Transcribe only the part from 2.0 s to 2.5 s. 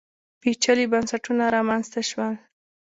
شول